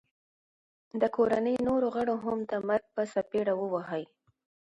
[1.01, 4.03] د کوړنۍ نورو غړو هم د مرګ په څپېړه وه وهي